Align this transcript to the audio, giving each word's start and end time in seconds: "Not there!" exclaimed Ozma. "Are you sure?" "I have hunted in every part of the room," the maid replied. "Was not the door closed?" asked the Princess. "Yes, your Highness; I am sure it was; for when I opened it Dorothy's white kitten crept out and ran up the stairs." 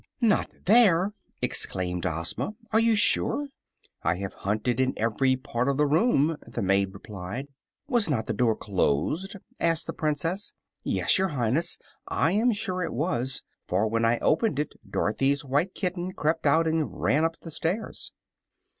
"Not 0.19 0.49
there!" 0.65 1.13
exclaimed 1.43 2.07
Ozma. 2.07 2.55
"Are 2.71 2.79
you 2.79 2.95
sure?" 2.95 3.49
"I 4.01 4.15
have 4.15 4.33
hunted 4.33 4.79
in 4.79 4.95
every 4.97 5.35
part 5.35 5.67
of 5.69 5.77
the 5.77 5.85
room," 5.85 6.37
the 6.41 6.63
maid 6.63 6.95
replied. 6.95 7.49
"Was 7.87 8.09
not 8.09 8.25
the 8.25 8.33
door 8.33 8.55
closed?" 8.55 9.35
asked 9.59 9.85
the 9.85 9.93
Princess. 9.93 10.53
"Yes, 10.81 11.19
your 11.19 11.27
Highness; 11.27 11.77
I 12.07 12.31
am 12.31 12.51
sure 12.51 12.81
it 12.81 12.93
was; 12.93 13.43
for 13.67 13.87
when 13.89 14.03
I 14.03 14.17
opened 14.21 14.57
it 14.57 14.73
Dorothy's 14.89 15.45
white 15.45 15.75
kitten 15.75 16.13
crept 16.13 16.47
out 16.47 16.67
and 16.67 16.99
ran 16.99 17.23
up 17.23 17.39
the 17.39 17.51
stairs." 17.51 18.11